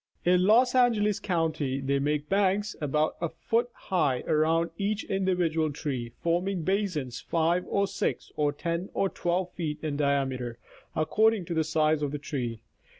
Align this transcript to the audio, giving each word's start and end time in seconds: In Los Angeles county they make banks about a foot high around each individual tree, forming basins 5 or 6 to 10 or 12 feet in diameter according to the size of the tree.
In 0.25 0.45
Los 0.47 0.73
Angeles 0.73 1.19
county 1.19 1.79
they 1.79 1.99
make 1.99 2.27
banks 2.27 2.75
about 2.81 3.17
a 3.21 3.29
foot 3.29 3.69
high 3.71 4.21
around 4.21 4.71
each 4.75 5.03
individual 5.03 5.71
tree, 5.71 6.11
forming 6.23 6.63
basins 6.63 7.19
5 7.19 7.65
or 7.67 7.85
6 7.85 8.31
to 8.35 8.51
10 8.51 8.89
or 8.95 9.09
12 9.09 9.51
feet 9.53 9.77
in 9.83 9.97
diameter 9.97 10.57
according 10.95 11.45
to 11.45 11.53
the 11.53 11.63
size 11.63 12.01
of 12.01 12.11
the 12.11 12.17
tree. 12.17 12.63